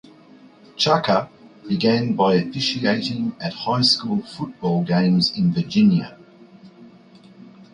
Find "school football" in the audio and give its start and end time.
3.83-4.83